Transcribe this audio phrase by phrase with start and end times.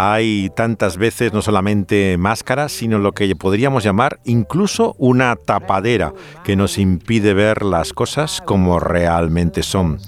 [0.00, 6.54] hay tantas veces no solamente máscaras, sino lo que podríamos llamar incluso una tapadera que
[6.54, 9.98] nos impide ver las cosas como realmente son.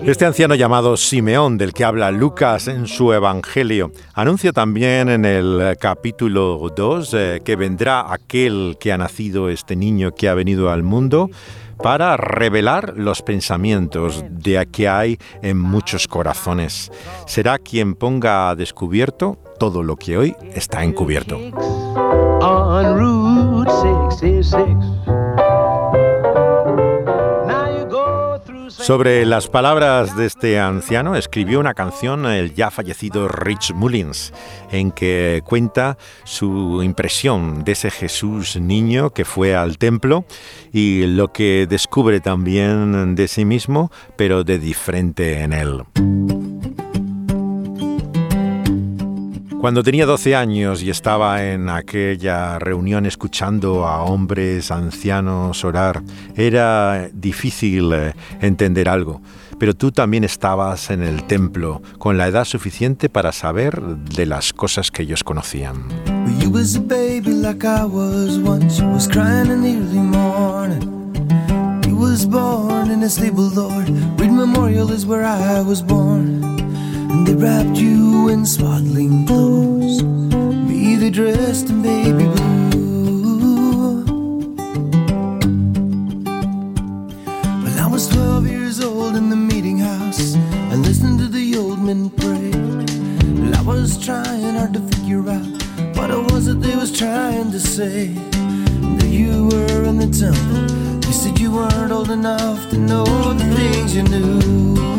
[0.00, 5.78] Este anciano llamado Simeón, del que habla Lucas en su Evangelio, anuncia también en el
[5.80, 10.82] capítulo 2 eh, que vendrá aquel que ha nacido, este niño que ha venido al
[10.82, 11.30] mundo,
[11.82, 16.90] para revelar los pensamientos de que hay en muchos corazones.
[17.26, 21.38] Será quien ponga a descubierto todo lo que hoy está encubierto.
[28.78, 34.32] Sobre las palabras de este anciano escribió una canción el ya fallecido Rich Mullins,
[34.70, 40.26] en que cuenta su impresión de ese Jesús niño que fue al templo
[40.72, 45.82] y lo que descubre también de sí mismo, pero de diferente en él.
[49.64, 56.02] Cuando tenía 12 años y estaba en aquella reunión escuchando a hombres ancianos orar,
[56.36, 59.22] era difícil eh, entender algo,
[59.58, 64.52] pero tú también estabas en el templo con la edad suficiente para saber de las
[64.52, 65.88] cosas que ellos conocían.
[77.14, 80.02] And they wrapped you in swaddling clothes.
[80.02, 84.04] Me, they dressed in baby blue.
[87.62, 90.34] Well, I was 12 years old in the meeting house.
[90.72, 92.50] I listened to the old men pray.
[93.40, 95.46] Well, I was trying hard to figure out
[95.96, 98.08] what it was that they was trying to say.
[98.98, 101.06] That you were in the temple.
[101.06, 103.04] You said you weren't old enough to know
[103.34, 104.93] the things you knew.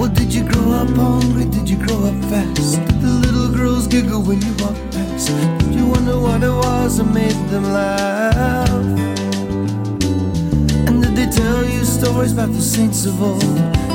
[0.00, 1.44] Well, did you grow up hungry?
[1.44, 2.80] Did you grow up fast?
[2.86, 5.28] Did the little girls giggle when you walked past?
[5.58, 8.70] Did you wonder what it was that made them laugh?
[10.88, 13.42] And did they tell you stories about the saints of old?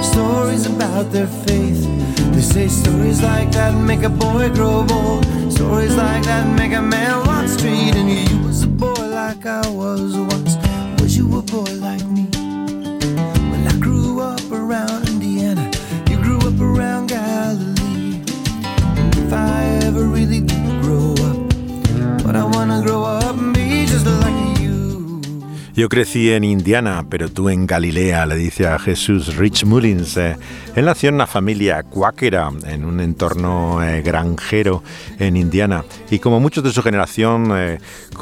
[0.05, 1.81] Stories about their faith?
[2.35, 5.25] They say stories like that make a boy grow bold.
[5.51, 7.95] Stories like that make a man walk straight.
[7.95, 10.55] And you was a boy like I was once.
[11.01, 12.29] Was you a boy like me?
[13.49, 15.04] Well, I grew up around
[25.75, 30.16] Yo crecí en Indiana, pero tú en Galilea, le dice a Jesús Rich Mullins.
[30.16, 30.38] Eh,
[30.74, 34.84] él nació en una familia cuáquera, en un entorno eh, granjero
[35.19, 37.80] en Indiana, y como muchos de su generación eh,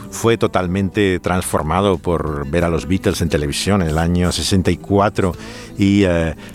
[0.09, 5.35] fue totalmente transformado por ver a los Beatles en televisión en el año 64
[5.78, 6.06] y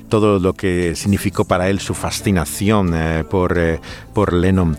[0.09, 2.93] todo lo que significó para él su fascinación
[3.31, 3.57] por,
[4.15, 4.77] por Lennon.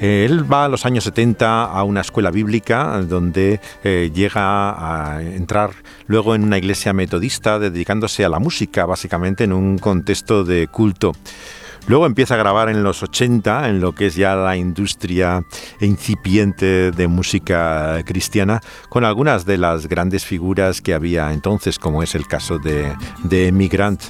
[0.00, 5.72] Él va a los años 70 a una escuela bíblica donde eh, llega a entrar
[6.06, 11.12] luego en una iglesia metodista dedicándose a la música, básicamente en un contexto de culto.
[11.86, 15.44] Luego empieza a grabar en los 80 en lo que es ya la industria
[15.80, 22.14] incipiente de música cristiana con algunas de las grandes figuras que había entonces, como es
[22.14, 22.94] el caso de,
[23.24, 24.02] de Emigrant.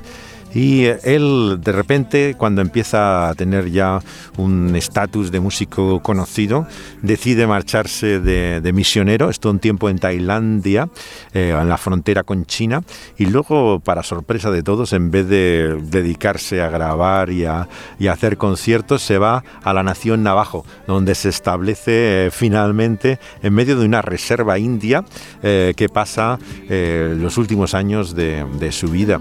[0.54, 4.00] Y él de repente, cuando empieza a tener ya
[4.36, 6.66] un estatus de músico conocido,
[7.02, 10.88] decide marcharse de, misionero, estuvo un tiempo en Tailandia,
[11.34, 12.82] eh, en la frontera con China,
[13.16, 17.68] y luego, para sorpresa de todos, en vez de dedicarse a grabar y a,
[18.10, 23.78] hacer conciertos, se va a la nación Navajo, donde se establece eh, finalmente en medio
[23.78, 25.04] de una reserva india
[25.42, 26.38] eh, que pasa
[26.68, 29.18] los últimos años de su vida.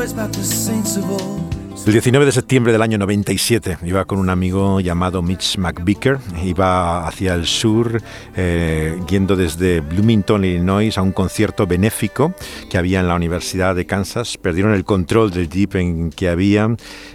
[0.00, 1.59] stories about the saints of old.
[1.86, 7.08] El 19 de septiembre del año 97 iba con un amigo llamado Mitch McVicker, iba
[7.08, 8.02] hacia el sur,
[8.36, 12.34] eh, yendo desde Bloomington, Illinois, a un concierto benéfico
[12.68, 14.36] que había en la Universidad de Kansas.
[14.36, 16.68] Perdieron el control del jeep en que había,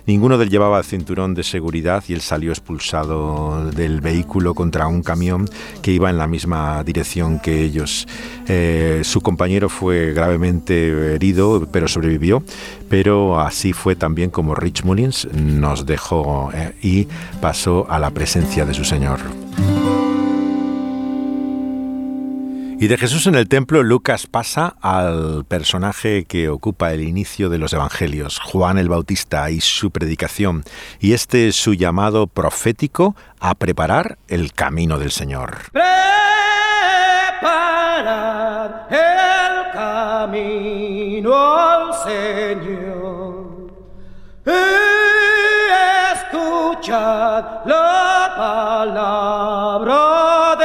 [0.07, 5.03] ninguno de él llevaba cinturón de seguridad y él salió expulsado del vehículo contra un
[5.03, 5.47] camión
[5.83, 8.07] que iba en la misma dirección que ellos.
[8.47, 12.43] Eh, su compañero fue gravemente herido, pero sobrevivió
[12.89, 17.07] pero así fue también como Rich Mullins nos dejó eh, y
[17.41, 19.19] pasó a la presencia de su Señor.
[22.77, 27.57] Y de Jesús en el templo, Lucas pasa al personaje que ocupa el inicio de
[27.57, 30.65] los evangelios, Juan el Bautista y su predicación,
[30.99, 35.71] y este es su llamado profético a preparar el camino del Señor.
[35.71, 35.91] Preparad
[38.91, 43.04] el camino al Señor.
[46.13, 49.99] Escuchad la palabra
[50.59, 50.64] de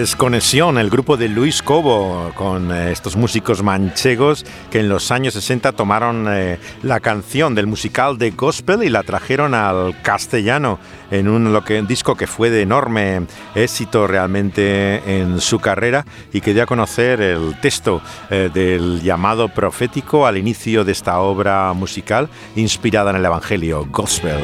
[0.00, 5.10] Es Conexión, el grupo de Luis Cobo, con eh, estos músicos manchegos que en los
[5.10, 10.78] años 60 tomaron eh, la canción del musical de gospel y la trajeron al castellano
[11.10, 11.54] en un,
[11.86, 17.20] disco que fue de enorme éxito realmente en su carrera y que dio a conocer
[17.20, 18.00] el texto
[18.30, 24.40] eh, del llamado profético al inicio de esta obra musical inspirada en el Evangelio, Gospel.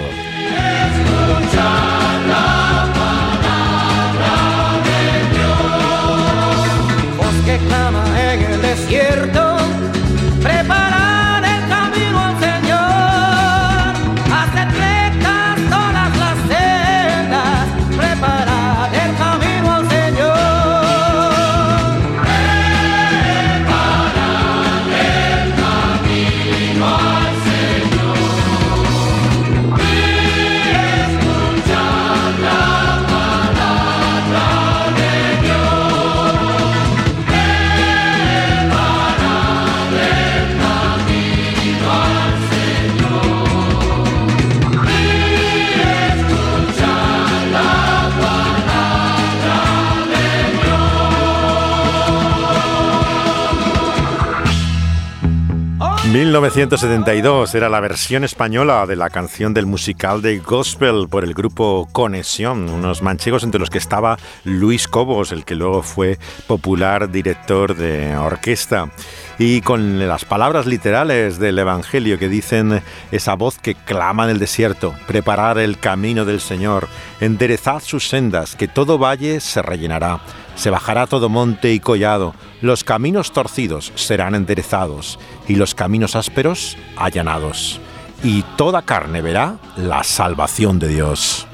[56.41, 61.89] 1972 era la versión española de la canción del musical de gospel por el grupo
[61.93, 67.75] Conexión, unos manchegos entre los que estaba Luis Cobos, el que luego fue popular director
[67.75, 68.91] de orquesta.
[69.39, 74.39] Y con las palabras literales del Evangelio que dicen esa voz que clama en el
[74.39, 76.89] desierto, preparar el camino del Señor,
[77.21, 80.21] enderezad sus sendas, que todo valle se rellenará,
[80.55, 86.79] se bajará todo monte y collado, los caminos torcidos serán enderezados y los caminos ásperos
[86.97, 87.79] allanados,
[88.25, 91.47] y toda carne verá la salvación de Dios.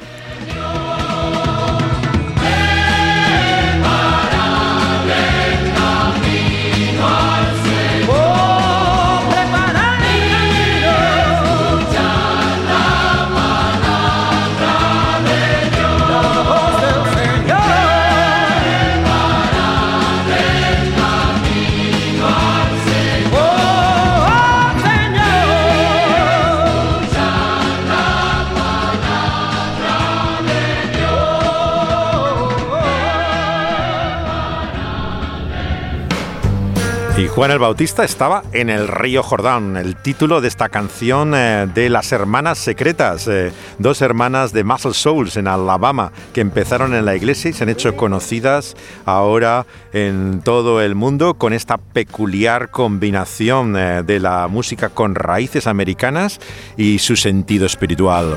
[37.34, 41.88] Juan el Bautista estaba en el río Jordán, el título de esta canción eh, de
[41.88, 47.16] las hermanas secretas, eh, dos hermanas de Muscle Souls en Alabama, que empezaron en la
[47.16, 48.76] iglesia y se han hecho conocidas
[49.06, 49.64] ahora
[49.94, 56.38] en todo el mundo con esta peculiar combinación eh, de la música con raíces americanas
[56.76, 58.36] y su sentido espiritual.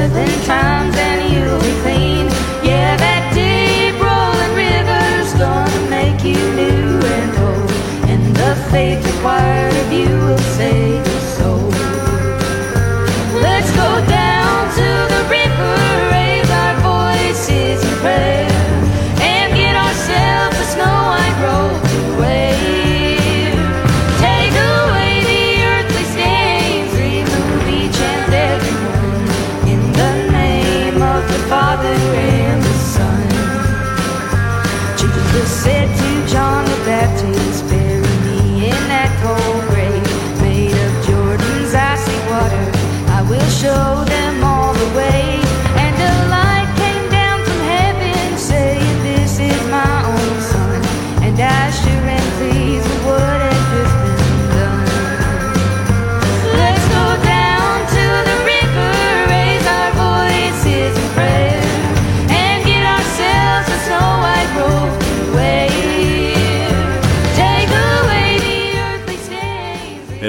[0.00, 2.26] Seven times and you'll be clean.
[2.64, 7.70] Yeah, that deep rolling river's gonna make you new and whole.
[8.10, 11.09] And the faith required of you will save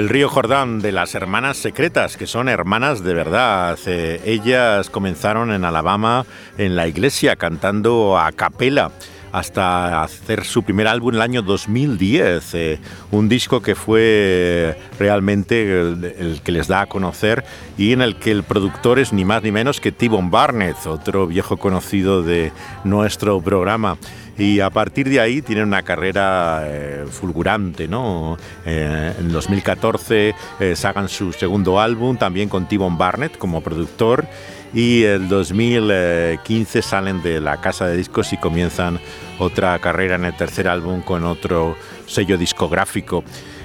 [0.08, 3.78] río Jordán de las hermanas secretas, que son hermanas de verdad.
[3.86, 6.24] Eh, ellas comenzaron en Alabama,
[6.58, 8.90] en la iglesia, cantando a capela
[9.32, 12.78] hasta hacer su primer álbum en el año 2010, eh,
[13.10, 17.42] un disco que fue realmente el, que les da a conocer
[17.78, 21.26] y en el que el productor es ni más ni menos que T-Bone Barnett, otro
[21.26, 22.52] viejo conocido de
[22.84, 23.96] nuestro programa
[24.38, 28.36] y a partir de ahí tienen una carrera eh, fulgurante, ¿no?
[28.64, 30.34] Eh, en 2014
[30.74, 34.26] sacan su segundo álbum, también con T-Bone Barnett como productor,
[34.74, 38.98] y en 2015 salen de la casa de discos y comienzan
[39.38, 43.24] otra carrera en el tercer álbum con otro sello discográfico.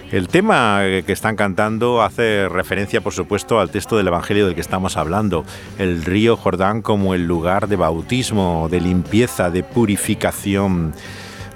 [0.09, 4.61] El tema que están cantando hace referencia, por supuesto, al texto del Evangelio del que
[4.61, 5.43] estamos hablando,
[5.79, 10.93] el río Jordán como el lugar de bautismo, de limpieza, de purificación.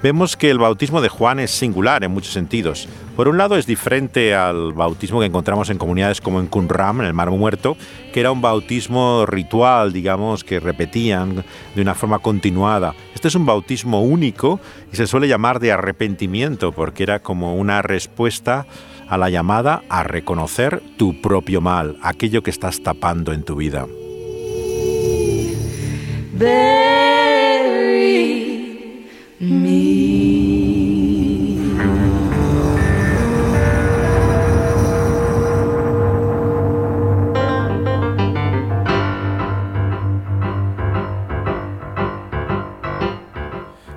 [0.02, 2.88] Vemos que el bautismo de Juan es singular en muchos sentidos.
[3.14, 7.06] Por un lado es diferente al bautismo que encontramos en comunidades como en Qumran, en
[7.06, 7.76] el Mar Muerto,
[8.12, 11.44] que era un bautismo ritual, digamos, que repetían
[11.76, 12.96] de una forma continuada.
[13.14, 14.58] Este es un bautismo único
[14.92, 18.66] y se suele llamar de arrepentimiento porque era como una respuesta
[19.08, 23.86] a la llamada a reconocer tu propio mal, aquello que estás tapando en tu vida.
[29.42, 30.51] me.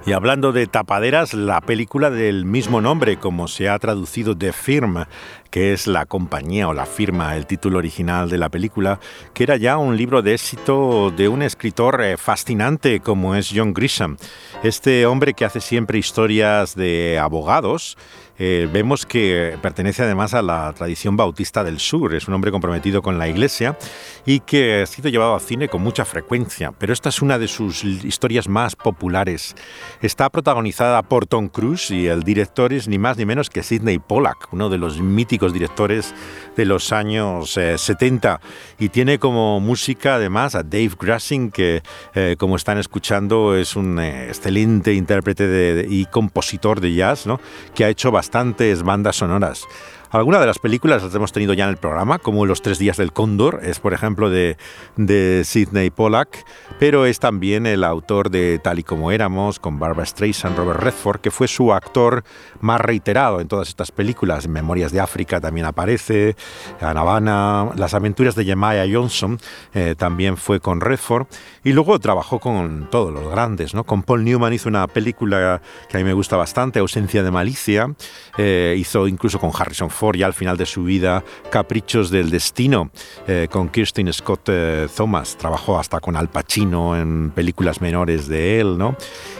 [0.07, 5.07] Y hablando de tapaderas, la película del mismo nombre, como se ha traducido de Firma,
[5.49, 8.99] que es la compañía o la firma, el título original de la película,
[9.33, 13.73] que era ya un libro de éxito de un escritor eh, fascinante como es John
[13.73, 14.17] Grisham.
[14.61, 17.97] Este hombre que hace siempre historias de abogados,
[18.37, 23.01] eh, vemos que pertenece además a la tradición bautista del sur, es un hombre comprometido
[23.01, 23.77] con la iglesia
[24.25, 27.47] y que ha sido llevado al cine con mucha frecuencia, pero esta es una de
[27.47, 29.55] sus historias más populares.
[30.01, 33.99] Está protagonizada por Tom Cruise y el director es ni más ni menos que Sidney
[33.99, 36.13] Pollack, uno de los míticos directores
[36.55, 42.35] de los años 70 eh, y tiene como música además a Dave Grassing que eh,
[42.37, 47.39] como están escuchando es un excelente intérprete y compositor de jazz ¿no?
[47.73, 49.67] que ha hecho bastantes bandas sonoras.
[50.15, 52.95] Algunas de las películas las hemos tenido ya en el programa, como Los Tres Días
[52.95, 54.55] del Cóndor, es por ejemplo de,
[54.95, 56.45] de Sidney Pollack,
[56.79, 61.19] pero es también el autor de Tal y como éramos, con Barbara Streisand, Robert Redford,
[61.19, 62.23] que fue su actor
[62.61, 64.47] más reiterado en todas estas películas.
[64.47, 66.37] Memorias de África también aparece,
[66.79, 69.37] en Habana, Las aventuras de Jemaya Johnson
[69.73, 71.27] eh, también fue con Redford,
[71.65, 73.83] y luego trabajó con todos los grandes, ¿no?
[73.83, 77.93] Con Paul Newman hizo una película que a mí me gusta bastante, Ausencia de Malicia,
[78.37, 82.91] eh, hizo incluso con Harrison Ford ya al final de su vida Caprichos del Destino
[83.27, 85.37] eh, con Kirsten Scott eh, Thomas.
[85.37, 88.95] Trabajó hasta con Al Pacino en películas menores de él, ¿no?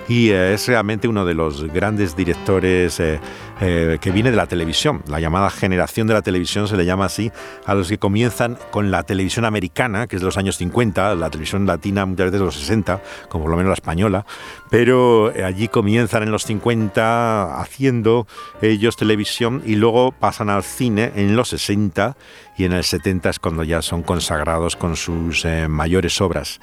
[0.08, 3.02] Y eh, es realmente uno de los grandes directores
[3.58, 5.02] que viene de la televisión.
[5.08, 7.32] La llamada generación de la televisión se le llama así
[7.66, 11.30] a los que comienzan con la televisión americana, que es de los años 50, la
[11.30, 14.26] televisión latina muchas veces de los 60, como por lo menos la española,
[14.70, 18.28] pero allí comienzan en los 50 haciendo
[18.62, 22.16] ellos televisión y luego pasan al cine en los 60
[22.58, 26.60] y en el 70 es cuando ya son consagrados con sus eh, mayores obras.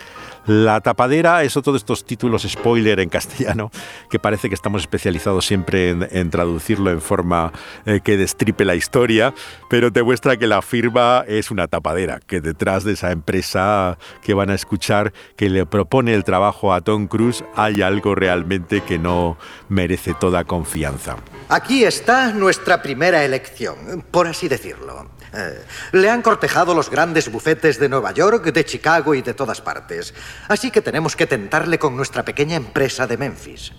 [0.47, 3.71] La tapadera es otro de estos títulos spoiler en castellano
[4.11, 7.53] que parece que estamos especializados siempre en, traducirlo en forma
[7.87, 9.35] eh, que destripe la historia,
[9.69, 14.35] pero te muestra que la firma es una tapadera, que detrás de esa empresa que
[14.35, 18.99] van a escuchar que le propone el trabajo a Tom Cruise hay algo realmente que
[18.99, 19.37] no
[19.69, 21.17] merece toda confianza.
[21.49, 25.09] Aquí está nuestra primera elección, por así decirlo.
[25.35, 29.61] Eh, le han cortejado los grandes bufetes de Nueva York, de Chicago y de todas
[29.61, 30.13] partes.
[30.49, 33.73] Así que tenemos que tentarle con nuestra pequeña empresa de Memphis.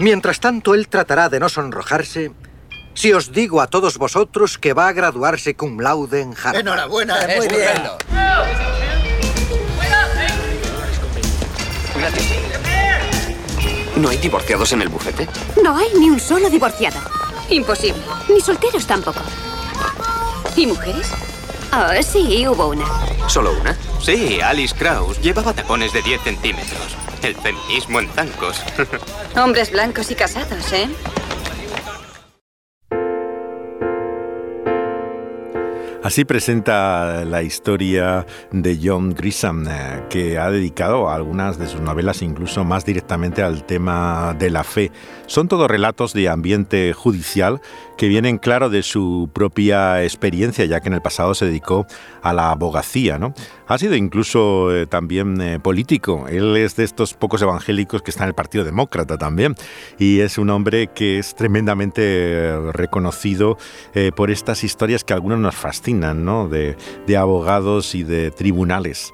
[0.00, 2.32] Mientras tanto, él tratará de no sonrojarse
[2.94, 6.60] si os digo a todos vosotros que va a graduarse cum laude en Harvard.
[6.60, 7.82] Enhorabuena, muy bien.
[13.96, 15.28] ¿No hay divorciados en el bufete?
[15.62, 16.98] No hay ni un solo divorciado.
[17.48, 18.02] Imposible.
[18.28, 19.20] Ni solteros tampoco.
[20.56, 21.10] ¿Y mujeres?
[21.72, 22.84] Oh, sí, hubo una.
[23.28, 23.76] ¿Solo una?
[24.00, 25.20] Sí, Alice Krauss.
[25.20, 26.96] Llevaba tacones de 10 centímetros.
[27.22, 28.62] El feminismo en zancos.
[29.36, 30.88] Hombres blancos y casados, ¿eh?
[36.04, 42.20] Así presenta la historia de John Grisham, eh, que ha dedicado algunas de sus novelas
[42.20, 44.92] incluso más directamente al tema de la fe.
[45.24, 47.62] Son todos relatos de ambiente judicial
[47.96, 51.86] que vienen claro de su propia experiencia, ya que en el pasado se dedicó
[52.20, 53.18] a la abogacía.
[53.18, 53.32] ¿no?
[53.66, 56.26] Ha sido incluso eh, también eh, político.
[56.28, 59.54] Él es de estos pocos evangélicos que está en el Partido Demócrata también.
[59.98, 63.56] Y es un hombre que es tremendamente eh, reconocido
[64.16, 66.48] por estas historias que algunos nos fascinan, ¿no?
[66.48, 66.76] de
[67.16, 69.12] abogados y de tribunales.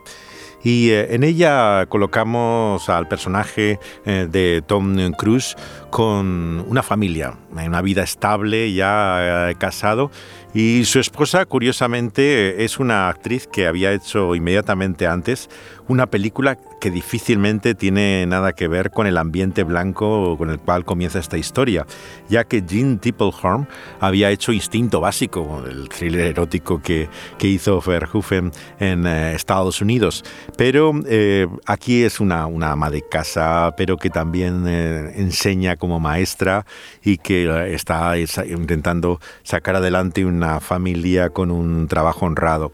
[0.63, 5.57] Y en ella colocamos al personaje de Tom Cruise
[5.91, 10.11] con una familia, una vida estable, ya casado
[10.53, 15.49] y su esposa, curiosamente, es una actriz que había hecho inmediatamente antes
[15.91, 20.85] una película que difícilmente tiene nada que ver con el ambiente blanco con el cual
[20.85, 21.85] comienza esta historia,
[22.29, 23.67] ya que Jean Tipplehorn
[23.99, 30.25] había hecho Instinto Básico, el thriller erótico que, que hizo Verhoeven en eh, Estados Unidos.
[30.57, 35.99] Pero eh, aquí es una, una, ama de casa, pero que también eh, enseña como
[35.99, 36.67] maestra
[37.03, 42.71] y que está intentando sacar adelante una familia con un trabajo honrado.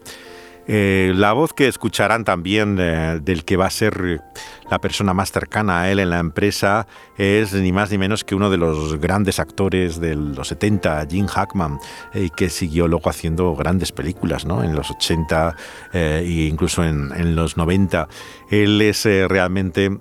[0.67, 4.21] Eh, la voz que escucharán también eh, del que va a ser
[4.69, 8.35] la persona más cercana a él en la empresa es ni más ni menos que
[8.35, 11.79] uno de los grandes actores de los 70, Jim Hackman,
[12.13, 14.63] eh, que siguió luego haciendo grandes películas ¿no?
[14.63, 15.55] en los 80
[15.93, 18.07] e incluso en, en, los 90.
[18.51, 19.97] Él es realmente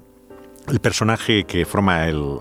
[0.68, 2.38] el personaje que forma el,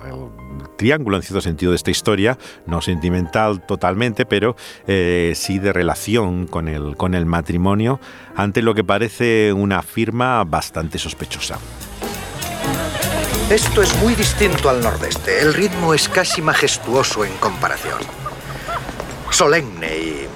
[0.75, 4.55] triángulo en cierto sentido de esta historia, no sentimental totalmente, pero
[4.87, 7.99] eh, sí de relación con el, con el matrimonio,
[8.35, 11.59] ante lo que parece una firma bastante sospechosa.
[13.49, 15.39] Esto es muy distinto al nordeste.
[15.39, 17.99] El ritmo es casi majestuoso en comparación.
[19.29, 20.27] Solemne y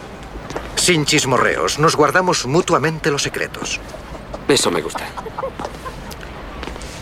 [0.75, 1.79] sin chismorreos.
[1.79, 3.79] Nos guardamos mutuamente los secretos.
[4.48, 5.08] Eso me gusta.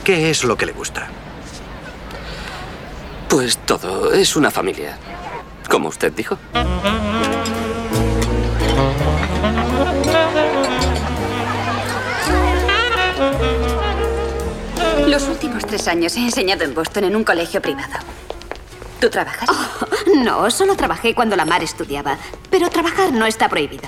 [0.05, 1.09] ¿Qué es lo que le gusta?
[3.29, 4.97] Pues todo, es una familia.
[5.69, 6.37] Como usted dijo.
[15.07, 17.93] Los últimos tres años he enseñado en Boston en un colegio privado.
[19.01, 19.49] ¿Tú trabajas?
[19.49, 22.17] Oh, no, solo trabajé cuando la Mar estudiaba.
[22.49, 23.87] Pero trabajar no está prohibido.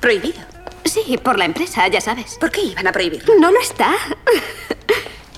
[0.00, 0.38] ¿Prohibido?
[0.84, 2.36] Sí, por la empresa, ya sabes.
[2.38, 3.34] ¿Por qué iban a prohibirlo?
[3.40, 3.94] No lo está.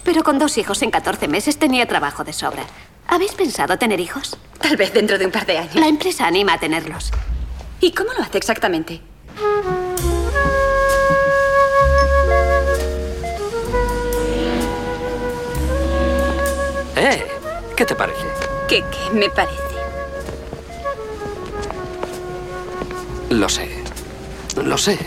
[0.05, 2.65] Pero con dos hijos en 14 meses tenía trabajo de sobra.
[3.11, 4.37] ¿Habéis pensado tener hijos?
[4.61, 5.75] Tal vez dentro de un par de años.
[5.77, 7.11] La empresa anima a tenerlos.
[7.81, 9.01] ¿Y cómo lo hace exactamente?
[16.97, 17.27] ¿Eh?
[17.75, 18.27] ¿Qué te parece?
[18.69, 19.57] ¿Qué, qué me parece?
[23.31, 23.69] Lo sé.
[24.63, 24.99] Lo sé.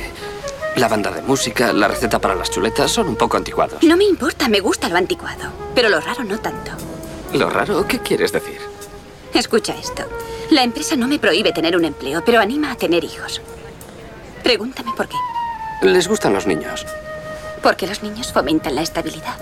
[0.78, 3.84] La banda de música, la receta para las chuletas son un poco anticuados.
[3.84, 5.52] No me importa, me gusta lo anticuado.
[5.76, 6.72] Pero lo raro no tanto.
[7.34, 7.88] ¿Lo raro?
[7.88, 8.60] ¿Qué quieres decir?
[9.34, 10.04] Escucha esto.
[10.50, 13.42] La empresa no me prohíbe tener un empleo, pero anima a tener hijos.
[14.44, 15.16] Pregúntame por qué.
[15.82, 16.86] Les gustan los niños.
[17.64, 19.38] Porque los niños fomentan la estabilidad.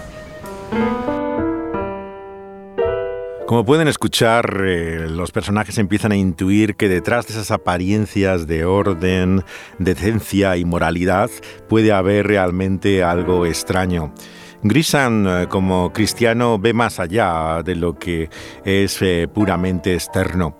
[3.47, 8.63] Como pueden escuchar, eh, los personajes empiezan a intuir que detrás de esas apariencias de
[8.63, 9.43] orden,
[9.79, 11.31] decencia y moralidad
[11.67, 14.13] puede haber realmente algo extraño.
[14.61, 18.29] Grisham, eh, como cristiano, ve más allá de lo que
[18.65, 20.55] es eh, puramente externo.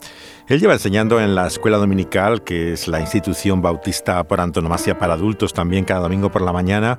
[0.49, 5.13] Él lleva enseñando en la escuela dominical, que es la institución bautista por antonomasia para
[5.13, 6.97] adultos, también cada domingo por la mañana,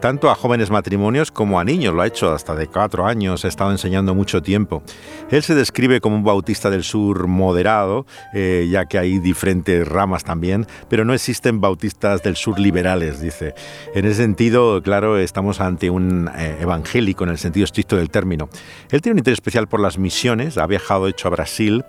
[0.00, 1.94] tanto a jóvenes matrimonios como a niños.
[1.94, 4.82] Lo ha hecho hasta de cuatro años, ha estado enseñando mucho tiempo.
[5.30, 10.24] Él se describe como un bautista del sur moderado, eh, ya que hay diferentes ramas
[10.24, 13.54] también, pero no existen bautistas del sur liberales, dice.
[13.94, 18.48] En ese sentido, claro, estamos ante un eh, evangélico en el sentido estricto del término.
[18.90, 21.84] Él tiene un interés especial por las misiones, ha viajado hecho a Brasil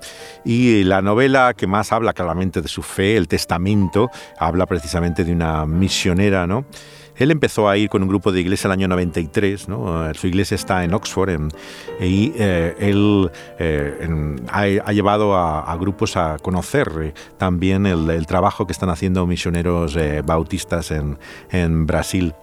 [0.45, 5.31] y la novela que más habla claramente de su fe, El Testamento, habla precisamente de
[5.31, 6.65] una misionera, ¿no?
[7.17, 10.13] Él empezó a ir con un grupo de iglesia el año 93, ¿no?
[10.13, 11.51] su iglesia está en Oxford
[11.99, 18.73] y eh, él eh, ha, llevado a, grupos a conocer eh, también el, trabajo que
[18.73, 21.17] están haciendo misioneros bautistas en,
[21.49, 22.33] en Brasil.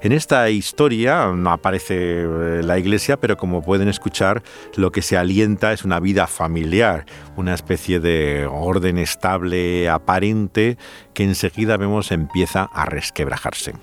[0.00, 2.24] En esta historia no aparece
[2.62, 4.42] la iglesia, pero como pueden escuchar,
[4.76, 7.04] lo que se alienta es una vida familiar,
[7.36, 10.76] una especie de orden estable, aparente,
[11.14, 13.74] que enseguida vemos empieza a resquebrajarse.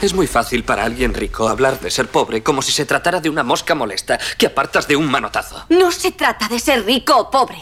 [0.00, 3.28] Es muy fácil para alguien rico hablar de ser pobre como si se tratara de
[3.30, 5.64] una mosca molesta que apartas de un manotazo.
[5.70, 7.58] No se trata de ser rico o pobre.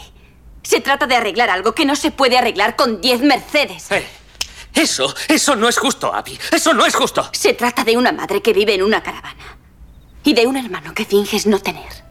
[0.61, 3.89] Se trata de arreglar algo que no se puede arreglar con diez Mercedes.
[3.91, 4.05] Eh,
[4.75, 6.37] Eso, eso no es justo, Abby.
[6.51, 7.27] Eso no es justo.
[7.33, 9.57] Se trata de una madre que vive en una caravana
[10.23, 12.06] y de un hermano que finges no tener.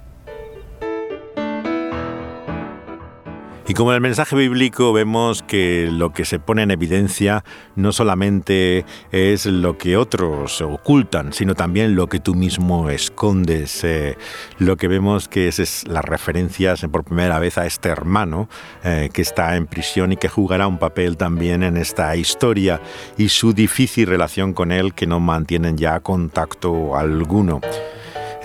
[3.68, 7.42] Y como en el mensaje bíblico vemos que lo que se pone en evidencia
[7.74, 13.82] no solamente es lo que otros ocultan, sino también lo que tú mismo escondes.
[13.82, 14.16] Eh,
[14.58, 18.48] lo que vemos que es, las referencias por primera vez a este hermano
[18.84, 22.80] eh, que está en prisión y que jugará un papel también en esta historia
[23.18, 27.60] y su difícil relación con él que no mantienen ya contacto alguno.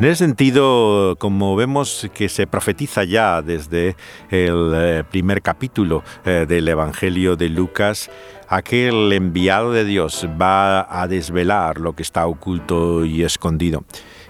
[0.02, 3.96] En ese sentido, como vemos que se profetiza ya desde
[4.32, 8.10] el eh, primer capítulo eh, del Evangelio de Lucas,
[8.48, 13.84] aquel enviado de Dios va a desvelar lo que está oculto y escondido.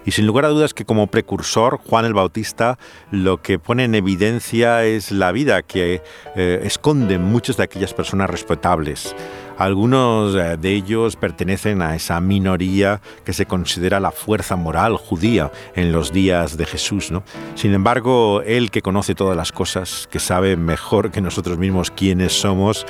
[0.06, 2.78] Y sin lugar a dudas que como precursor, Juan el Bautista
[3.10, 6.02] lo que pone en evidencia es la vida que
[6.36, 9.16] eh, esconden muchas de aquellas personas respetables.
[9.62, 15.52] Algunos eh, de ellos pertenecen a esa minoría que se considera la fuerza moral judía
[15.76, 17.12] en los días de Jesús.
[17.12, 17.22] ¿no?
[17.54, 22.34] Sin embargo, Él que conoce todas las cosas, que sabe mejor que nosotros mismos quiénes
[22.34, 22.88] somos,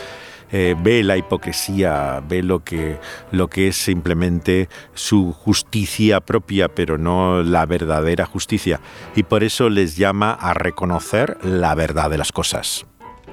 [0.53, 2.99] eh, ve la hipocresía, ve lo que,
[3.31, 8.79] lo que es simplemente su justicia propia, pero no la verdadera justicia.
[9.13, 12.86] Y por eso les llama a reconocer la verdad de las cosas.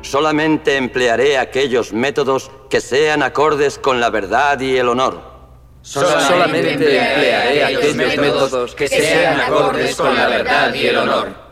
[0.03, 5.21] Solamente emplearé aquellos métodos que sean acordes con la verdad y el honor.
[5.83, 11.49] Solamente emplearé aquellos métodos que sean acordes con la verdad y el honor.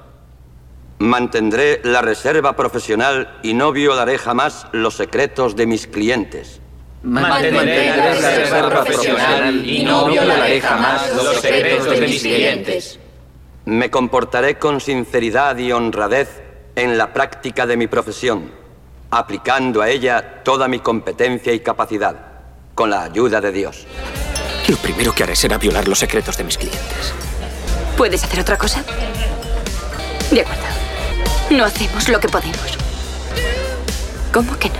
[0.99, 6.61] Mantendré la reserva profesional y no violaré jamás los secretos de mis clientes.
[7.03, 12.99] Mantendré la reserva profesional y no violaré jamás los secretos de mis clientes.
[13.67, 16.46] Me comportaré con sinceridad y honradez
[16.77, 18.53] en la práctica de mi profesión,
[19.11, 22.15] aplicando a ella toda mi competencia y capacidad,
[22.75, 23.87] con la ayuda de Dios.
[24.69, 27.15] Lo primero que haré será violar los secretos de mis clientes.
[27.97, 28.85] ¿Puedes hacer otra cosa?
[30.31, 30.62] De acuerdo.
[31.51, 32.77] No hacemos lo que podemos.
[34.33, 34.77] ¿Cómo que no?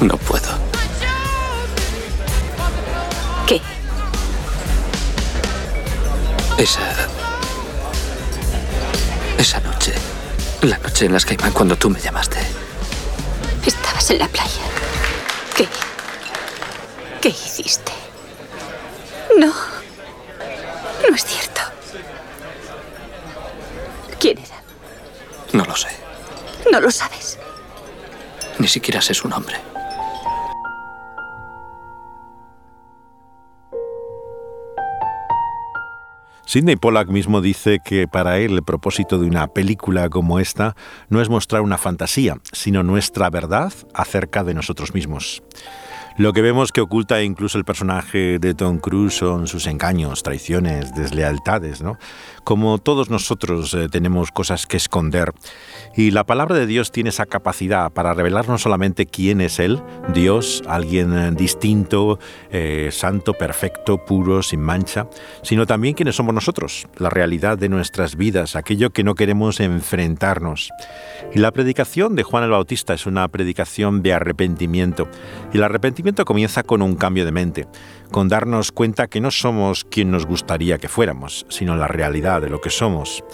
[0.00, 0.48] No puedo.
[3.46, 3.60] ¿Qué?
[6.56, 6.80] Esa...
[9.38, 9.94] Esa noche.
[10.62, 12.38] La noche en las Caimán cuando tú me llamaste.
[13.64, 14.62] Estabas en la playa.
[15.54, 15.68] ¿Qué?
[17.20, 17.92] ¿Qué hiciste?
[19.38, 19.52] No.
[21.08, 21.60] No es cierto.
[24.18, 24.62] ¿Quién era?
[25.52, 25.88] No lo sé.
[26.72, 27.38] No lo sabes.
[28.58, 29.56] Ni siquiera sé su nombre.
[36.46, 40.76] Sidney Pollack mismo dice que para él el propósito de una película como esta
[41.08, 45.42] no es mostrar una fantasía, sino nuestra verdad acerca de nosotros mismos.
[46.18, 50.94] Lo que vemos que oculta incluso el personaje de Tom Cruise son sus engaños, traiciones,
[50.94, 51.98] deslealtades, ¿no?
[52.42, 55.34] Como todos nosotros eh, tenemos cosas que esconder.
[55.94, 59.82] Y la palabra de Dios tiene esa capacidad para revelar no solamente quién es Él,
[60.14, 62.18] Dios, alguien eh, distinto,
[62.50, 65.08] eh, santo, perfecto, puro, sin mancha,
[65.42, 70.70] sino también quiénes somos nosotros, la realidad de nuestras vidas, aquello que no queremos enfrentarnos.
[71.34, 75.08] Y la predicación de Juan el Bautista es una predicación de arrepentimiento.
[75.52, 77.66] Y el arrepentimiento comienza con un cambio de mente,
[78.12, 82.48] con darnos cuenta que no somos quien nos gustaría que fuéramos, sino la realidad de
[82.48, 83.24] lo que somos.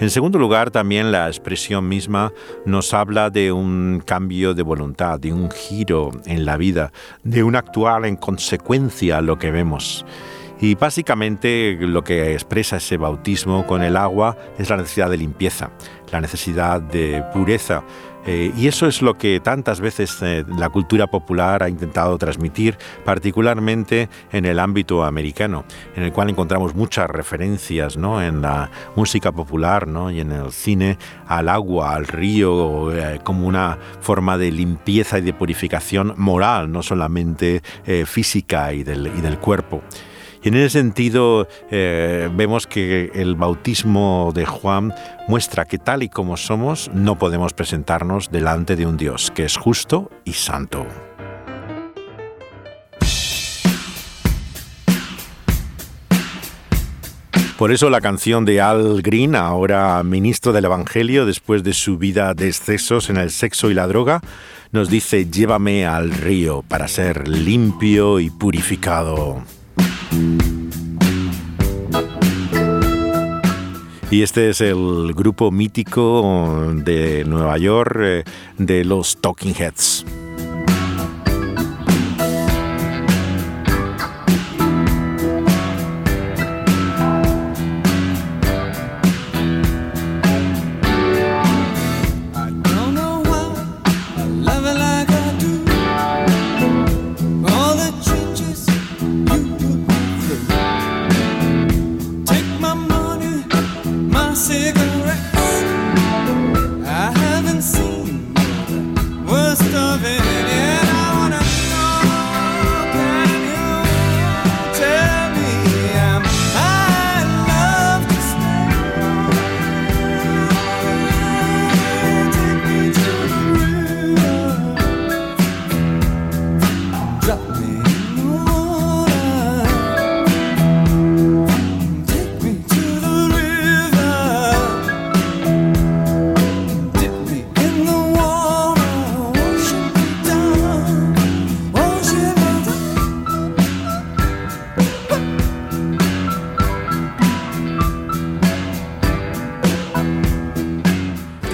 [0.00, 2.32] En segundo lugar, también la expresión misma
[2.64, 7.54] nos habla de un cambio de voluntad, de un giro en la vida, de un
[7.54, 10.04] actuar en consecuencia a lo que vemos.
[10.58, 15.70] Y básicamente lo que expresa ese bautismo con el agua es la necesidad de limpieza,
[16.10, 17.84] la necesidad de pureza,
[18.26, 22.76] eh, y eso es lo que tantas veces eh, la cultura popular ha intentado transmitir,
[23.04, 28.20] particularmente en el ámbito americano, en el cual encontramos muchas referencias ¿no?
[28.20, 30.10] en la música popular ¿no?
[30.10, 35.22] y en el cine al agua, al río, eh, como una forma de limpieza y
[35.22, 37.62] de purificación moral, no solamente
[38.06, 39.82] física y del, y del cuerpo.
[40.46, 44.94] Y en ese sentido eh, vemos que el bautismo de Juan
[45.26, 49.56] muestra que tal y como somos no podemos presentarnos delante de un Dios que es
[49.56, 50.86] justo y santo.
[57.58, 62.34] Por eso la canción de Al Green, ahora ministro del Evangelio, después de su vida
[62.34, 64.20] de excesos en el sexo y la droga,
[64.70, 69.42] nos dice, llévame al río para ser limpio y purificado.
[74.10, 78.24] Y este es el grupo mítico de Nueva York eh,
[78.56, 80.06] de los Talking Heads.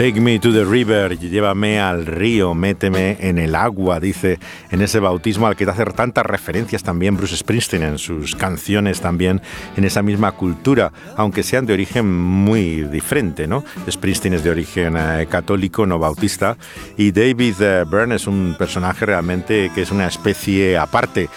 [0.03, 4.41] Take me to the river, llévame al río, méteme en el agua, dice
[4.73, 9.01] en ese bautismo al que te hacer tantas referencias también Bruce Springsteen en sus canciones
[9.01, 9.41] también
[9.77, 13.63] en esa misma cultura, aunque sean de origen muy diferente, ¿no?
[13.89, 16.57] Springsteen es de origen eh, católico, no bautista,
[16.97, 21.29] y David eh, Byrne es un personaje realmente que es una especie aparte.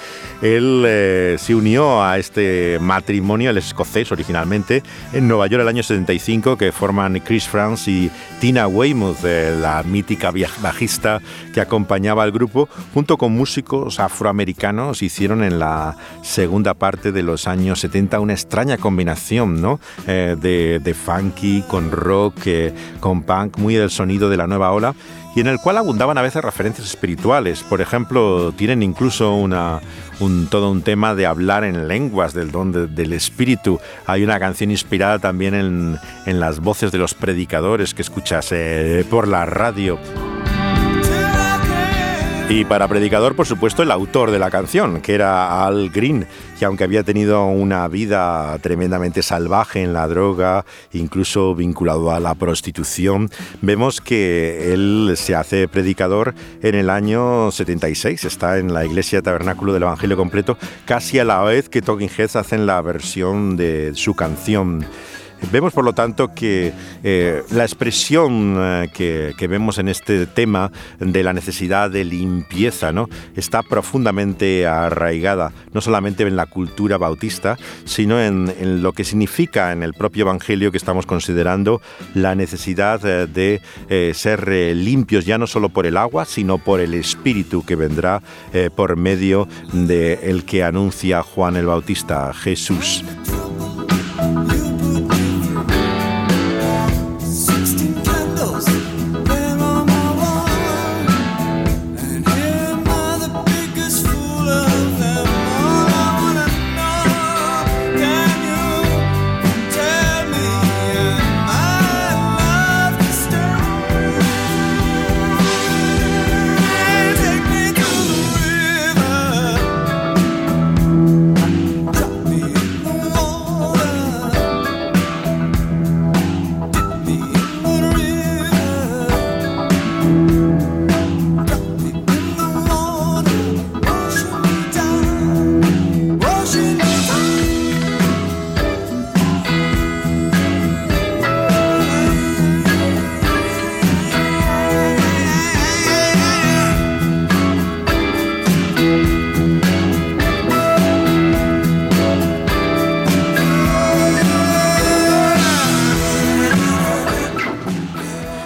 [0.42, 4.82] Él eh, se unió a este matrimonio, el escocés originalmente,
[5.14, 9.84] en Nueva York el año 75, que forman Chris France y Tina Weymouth, eh, la
[9.84, 11.22] mítica bajista
[11.54, 17.48] que acompañaba al grupo, junto con músicos afroamericanos, hicieron en la segunda parte de los
[17.48, 19.80] años 70 una extraña combinación ¿no?
[20.08, 22.36] Eh, de, de, funky con rock,
[23.00, 24.96] con punk, muy del sonido de la nueva ola
[25.36, 27.62] y en el cual abundaban a veces referencias espirituales.
[27.64, 29.82] Por ejemplo, tienen incluso una,
[30.20, 33.80] un, todo un tema de hablar en lenguas del don del espíritu.
[34.06, 39.06] Hay una canción inspirada también en, en las voces de los predicadores que escuchas eh,
[39.10, 40.00] por la radio.
[42.48, 46.66] Y para predicador, por supuesto, el autor de la canción, que era Al Green, que
[46.66, 53.30] aunque había tenido una vida tremendamente salvaje en la droga, incluso vinculado a la prostitución,
[53.62, 59.74] vemos que él se hace predicador en el año 76, está en la iglesia tabernáculo
[59.74, 64.14] del Evangelio completo, casi a la vez que Talking Heads hacen la versión de su
[64.14, 64.86] canción.
[65.52, 71.24] Vemos, por lo tanto, que eh, la expresión eh, que, vemos en este tema de
[71.24, 73.10] la necesidad de limpieza ¿no?
[73.36, 79.84] está profundamente arraigada, no solamente en la cultura bautista, sino en, lo que significa en
[79.84, 81.82] el propio Evangelio que estamos considerando
[82.14, 86.94] la necesidad eh, de ser limpios ya no solo por el agua, sino por el
[86.94, 88.22] Espíritu que vendrá
[88.76, 93.04] por medio del el que anuncia Juan el Bautista, Jesús.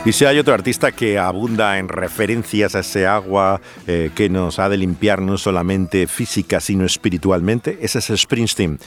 [0.09, 4.57] Y si hay otro artista que abunda en referencias a ese agua eh, que nos
[4.57, 8.79] ha de limpiar no solamente física sino espiritualmente, ese es Springsteen.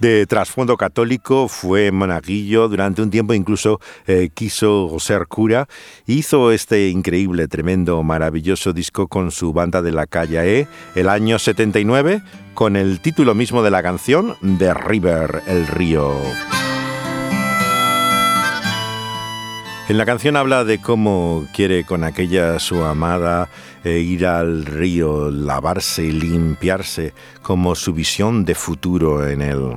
[0.00, 5.66] De trasfondo católico, fue monaguillo, durante un tiempo incluso eh, quiso ser cura.
[6.04, 11.38] Hizo este increíble, tremendo, maravilloso disco con su banda de la calle E, el año
[11.38, 12.20] 79,
[12.52, 16.12] con el título mismo de la canción, The River, el río.
[19.88, 23.48] En la canción habla de cómo quiere con aquella su amada
[23.84, 29.76] eh, ir al río, lavarse y limpiarse, como su visión de futuro en él.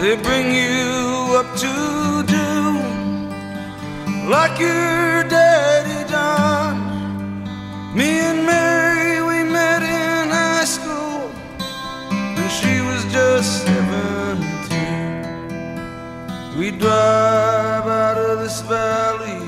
[0.00, 2.80] They bring you up to do
[4.30, 6.80] like your daddy done.
[7.94, 8.99] Me and Mary,
[13.10, 16.58] just 17.
[16.58, 19.40] We drive out of this valley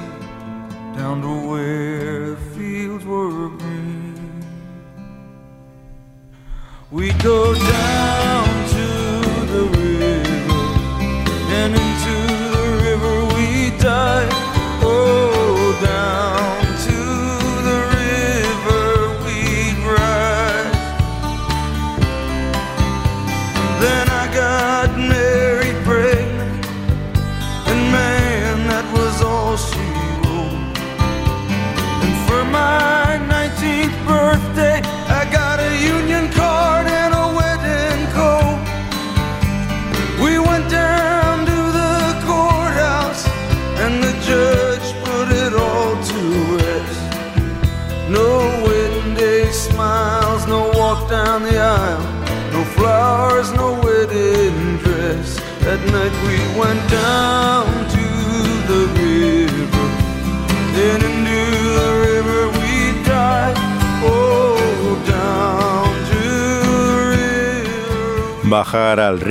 [0.97, 4.45] down to where the fields were green.
[6.91, 8.52] We go down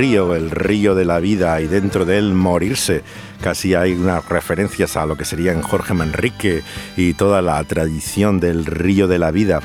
[0.02, 3.04] río, el río de la vida, y dentro de él morirse.
[3.40, 6.64] Casi hay unas referencias a lo que serían Jorge Manrique
[6.96, 9.60] y toda la tradición del río de la vida.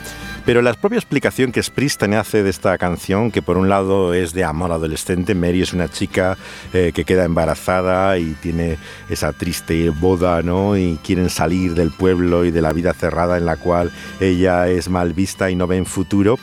[0.46, 4.32] Pero la propia explicación que Springsteen hace de esta canción, que por un lado es
[4.34, 6.38] de amor adolescente, Mary es una chica
[6.72, 8.78] eh, que queda embarazada y tiene
[9.10, 10.78] esa triste boda, ¿no?
[10.78, 14.88] Y quieren salir del pueblo y de la vida cerrada en la cual ella es
[14.88, 16.38] mal vista y no ven futuro.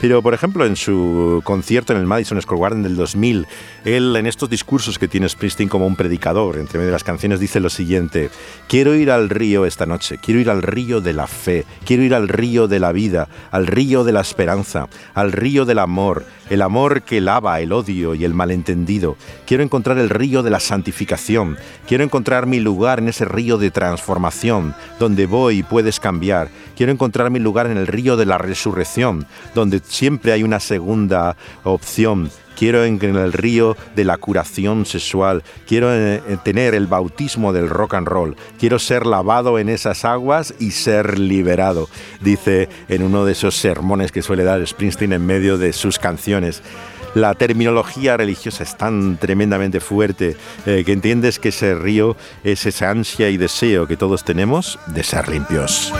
[0.00, 3.46] Pero, por ejemplo, en su concierto en el Madison Square Garden del 2000,
[3.84, 7.40] él en estos discursos que tiene Springsteen como un predicador, entre medio de las canciones,
[7.40, 8.30] dice lo siguiente,
[8.68, 12.14] quiero ir al río esta noche, quiero ir al río de la fe, quiero ir
[12.14, 16.62] al río de la vida, al río de la esperanza, al río del amor, el
[16.62, 21.56] amor que lava el odio y el malentendido, quiero encontrar el río de la santificación,
[21.88, 26.92] quiero encontrar mi lugar en ese río de transformación, donde voy y puedes cambiar, quiero
[26.92, 32.30] encontrar mi lugar en el río de la resurrección, donde siempre hay una segunda opción.
[32.56, 37.94] Quiero en el río de la curación sexual, quiero eh, tener el bautismo del rock
[37.94, 41.88] and roll, quiero ser lavado en esas aguas y ser liberado,
[42.20, 46.62] dice en uno de esos sermones que suele dar Springsteen en medio de sus canciones.
[47.14, 52.90] La terminología religiosa es tan tremendamente fuerte eh, que entiendes que ese río es esa
[52.90, 55.92] ansia y deseo que todos tenemos de ser limpios.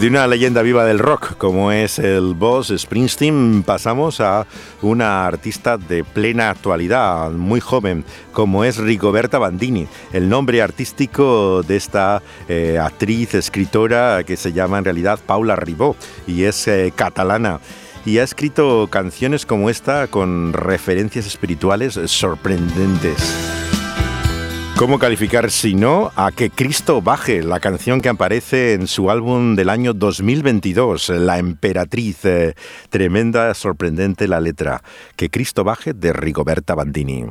[0.00, 4.46] De una leyenda viva del rock como es el boss Springsteen pasamos a
[4.80, 11.76] una artista de plena actualidad, muy joven, como es Rigoberta Bandini, el nombre artístico de
[11.76, 17.60] esta eh, actriz, escritora que se llama en realidad Paula Ribó y es eh, catalana
[18.06, 23.59] y ha escrito canciones como esta con referencias espirituales sorprendentes.
[24.80, 27.42] ¿Cómo calificar si no a que Cristo baje?
[27.42, 32.24] La canción que aparece en su álbum del año 2022, La Emperatriz.
[32.24, 32.54] Eh,
[32.88, 34.82] tremenda, sorprendente la letra.
[35.16, 37.26] Que Cristo baje de Rigoberta Bandini.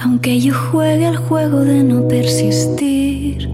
[0.00, 3.48] Aunque yo juegue al juego de no persistir,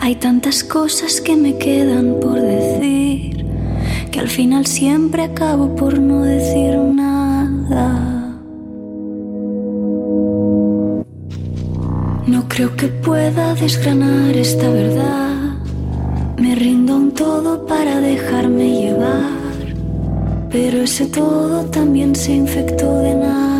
[0.00, 3.46] hay tantas cosas que me quedan por decir,
[4.10, 8.19] que al final siempre acabo por no decir nada.
[12.26, 15.54] No creo que pueda desgranar esta verdad.
[16.38, 19.30] Me rindo un todo para dejarme llevar,
[20.50, 23.59] pero ese todo también se infectó de nada.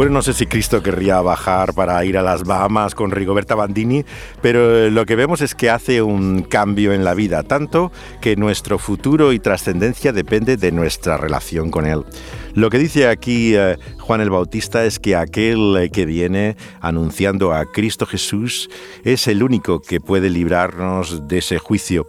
[0.00, 4.06] Bueno, no sé si Cristo querría bajar para ir a las Bahamas con Rigoberta Bandini,
[4.40, 7.92] pero eh, lo que vemos es que hace un cambio en la vida, tanto
[8.22, 12.06] que nuestro futuro y trascendencia depende de nuestra relación con Él.
[12.54, 17.52] Lo que dice aquí eh, Juan el Bautista es que aquel eh, que viene anunciando
[17.52, 18.70] a Cristo Jesús
[19.04, 22.08] es el único que puede librarnos de ese juicio.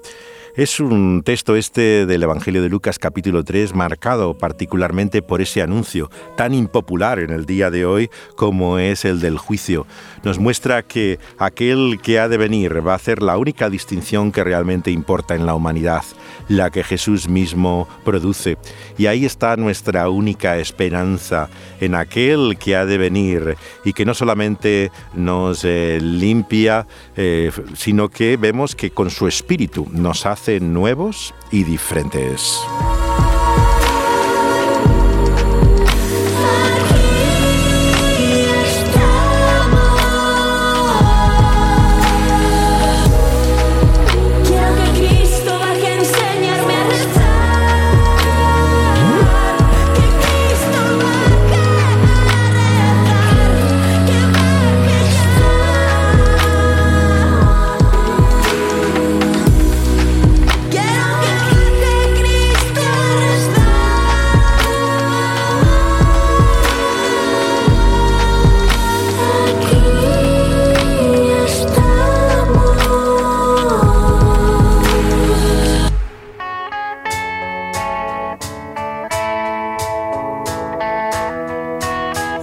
[0.56, 6.12] Es un texto este del Evangelio de Lucas capítulo 3 marcado particularmente por ese anuncio
[6.36, 9.88] tan impopular en el día de hoy como es el del juicio.
[10.24, 14.43] Nos muestra que aquel que ha de venir va a hacer la única distinción que
[14.43, 16.03] realmente importa en la humanidad,
[16.47, 18.57] la que Jesús mismo produce.
[18.97, 21.49] Y ahí está nuestra única esperanza
[21.80, 28.09] en aquel que ha de venir y que no solamente nos eh, limpia, eh, sino
[28.09, 32.59] que vemos que con su espíritu nos hace nuevos y diferentes.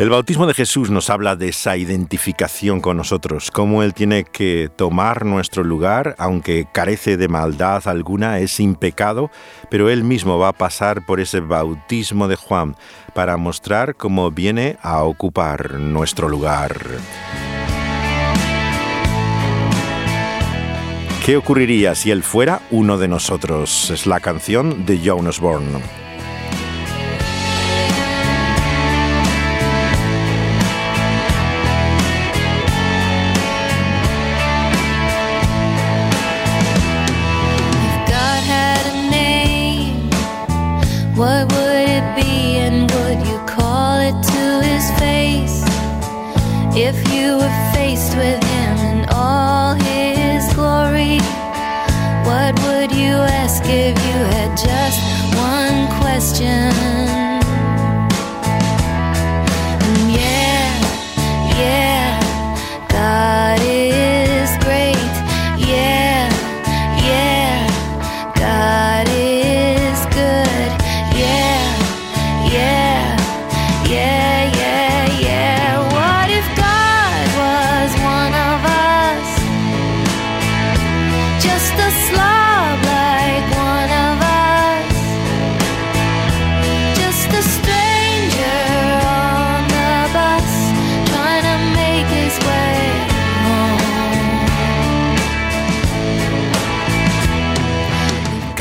[0.08, 4.70] El bautismo de Jesús nos habla de esa identificación con nosotros, cómo Él tiene que
[4.74, 9.30] tomar nuestro lugar, aunque carece de maldad alguna, es sin pecado,
[9.70, 12.74] pero Él mismo va a pasar por ese bautismo de Juan
[13.12, 16.74] para mostrar cómo viene a ocupar nuestro lugar.
[21.26, 23.90] ¿Qué ocurriría si Él fuera uno de nosotros?
[23.90, 26.07] Es la canción de John Osborne.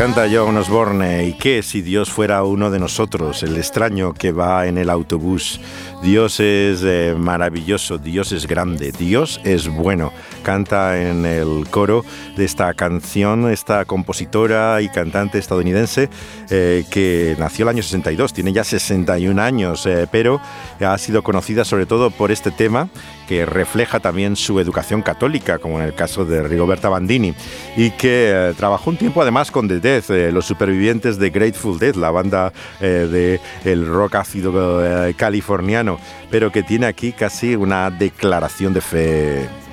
[0.07, 4.65] Canta John Osborne, ¿y qué si Dios fuera uno de nosotros, el extraño que va
[4.65, 5.59] en el autobús?
[6.01, 10.13] Dios es eh, maravilloso, Dios es grande, Dios es bueno.
[10.43, 12.05] Canta en el coro
[12.37, 16.09] de esta canción esta compositora y cantante estadounidense
[16.49, 20.39] eh, que nació el año 62, tiene ya 61 años, eh, pero
[20.79, 22.87] ha sido conocida sobre todo por este tema
[23.27, 27.33] que refleja también su educación católica, como en el caso de Rigoberta Bandini,
[27.75, 31.77] y que eh, trabajó un tiempo además con The Death, eh, los supervivientes de Grateful
[31.77, 35.99] Dead, la banda eh, de el rock ácido eh, californiano,
[36.31, 39.66] pero que tiene aquí casi una declaración de fe.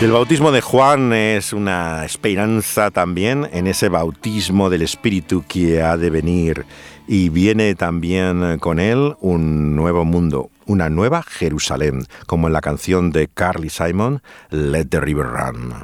[0.00, 5.98] El bautismo de Juan es una esperanza también en ese bautismo del Espíritu que ha
[5.98, 6.64] de venir
[7.06, 13.12] y viene también con él un nuevo mundo, una nueva Jerusalén, como en la canción
[13.12, 15.74] de Carly Simon, Let the River Run.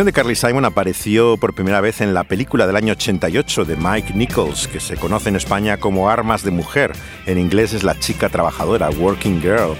[0.00, 3.76] Canción de Carly Simon apareció por primera vez en la película del año 88 de
[3.76, 6.92] Mike Nichols, que se conoce en España como Armas de Mujer.
[7.26, 9.76] En inglés es La chica trabajadora, Working Girl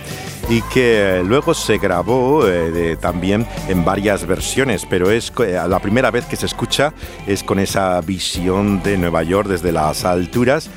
[0.50, 6.10] y que luego se grabó eh, también en varias versiones, pero es eh, la primera
[6.10, 6.92] vez que se escucha
[7.26, 10.68] es con esa visión de Nueva York desde las alturas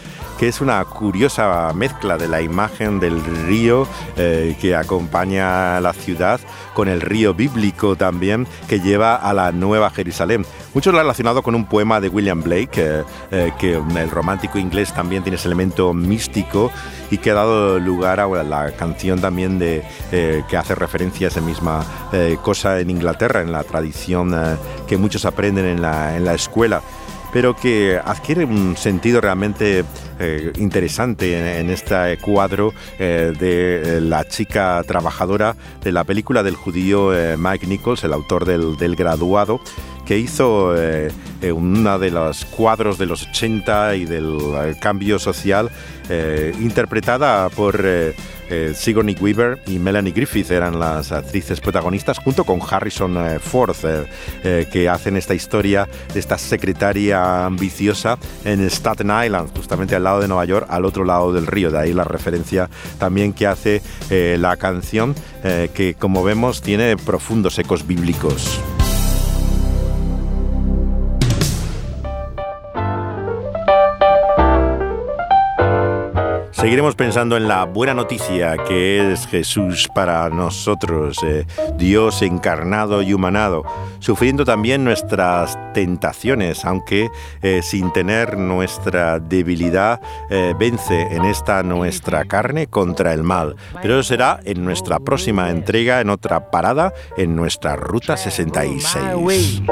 [0.43, 3.87] que es una curiosa mezcla de la imagen del río
[4.17, 6.37] eh, que acompaña a la ciudad
[6.73, 10.45] con el río bíblico también que lleva a la Nueva Jerusalén.
[10.73, 14.93] Muchos lo han relacionado con un poema de William Blake, eh, que el romántico inglés
[14.93, 16.71] también tiene ese elemento místico
[17.09, 19.81] y que ha dado lugar a la canción también de,
[20.11, 21.85] eh, que hace referencia a esa misma
[22.41, 24.35] cosa en Inglaterra, en la tradición
[24.87, 26.81] que muchos aprenden en la, en la escuela
[27.33, 29.83] pero que adquiere un sentido realmente
[30.19, 36.55] eh, interesante en, este cuadro eh, de eh, la chica trabajadora de la película del
[36.55, 39.59] judío Mike Nichols, el autor del, del graduado
[40.05, 40.75] que hizo
[41.55, 45.71] uno de los cuadros de los 80 y del cambio social,
[46.59, 47.81] interpretada por
[48.75, 53.75] Sigourney Weaver y Melanie Griffith eran las actrices protagonistas, junto con Harrison eh, Ford,
[54.43, 60.19] eh, que hacen esta historia de esta secretaria ambiciosa en Staten Island, justamente al lado
[60.19, 61.71] de Nueva York, al otro lado del río.
[61.71, 67.87] De ahí la referencia también que hace la canción, que como vemos tiene profundos ecos
[67.87, 68.59] bíblicos.
[76.63, 81.45] Seguiremos pensando en la buena noticia que es Jesús para nosotros, eh,
[81.75, 83.65] Dios encarnado y humanado,
[83.99, 87.09] sufriendo también nuestras tentaciones, aunque
[87.41, 89.99] eh, sin tener nuestra debilidad,
[90.29, 93.57] eh, vence en esta nuestra carne contra el mal.
[93.81, 99.63] Pero eso será en nuestra próxima entrega, en otra parada, en nuestra Ruta 66.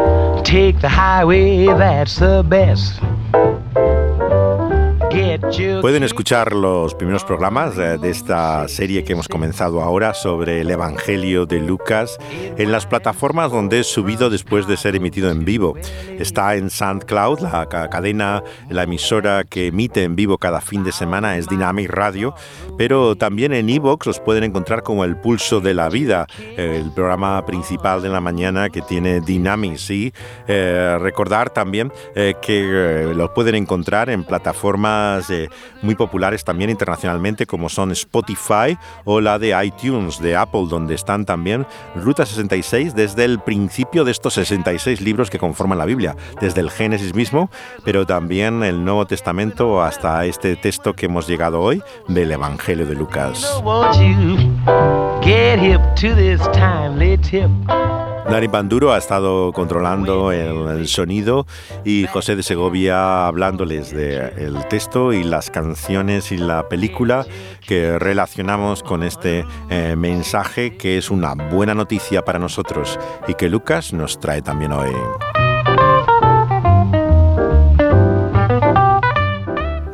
[5.81, 11.45] Pueden escuchar los primeros programas de esta serie que hemos comenzado ahora sobre el Evangelio
[11.45, 12.17] de Lucas
[12.57, 15.75] en las plataformas donde es subido después de ser emitido en vivo.
[16.19, 21.37] Está en SoundCloud, la cadena, la emisora que emite en vivo cada fin de semana
[21.37, 22.33] es Dynamic Radio,
[22.77, 26.27] pero también en Evox los pueden encontrar como El Pulso de la Vida,
[26.57, 29.61] el programa principal de la mañana que tiene Dynamic.
[29.89, 30.13] Y
[30.47, 35.49] eh, recordar también eh, que eh, los pueden encontrar en plataformas eh,
[35.81, 41.25] muy populares también internacionalmente como son Spotify o la de iTunes de Apple, donde están
[41.25, 41.65] también
[41.95, 46.71] Ruta 66 desde el principio de estos 66 libros que conforman la Biblia, desde el
[46.71, 47.49] Génesis mismo,
[47.83, 52.95] pero también el Nuevo Testamento hasta este texto que hemos llegado hoy del Evangelio de
[52.95, 53.61] Lucas.
[58.31, 61.45] Dani Banduro ha estado controlando el, sonido
[61.83, 67.25] y José de Segovia hablándoles del texto y las canciones y la película
[67.67, 73.49] que relacionamos con este eh, mensaje que es una buena noticia para nosotros y que
[73.49, 74.91] Lucas nos trae también hoy.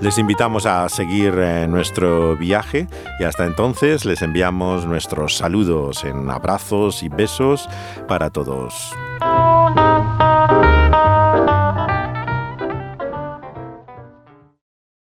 [0.08, 2.88] Les invitamos a seguir eh, nuestro viaje
[3.20, 7.68] y hasta entonces les enviamos nuestros saludos en abrazos y besos
[8.08, 8.96] para todos.